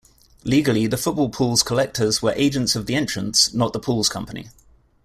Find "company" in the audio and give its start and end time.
4.09-4.47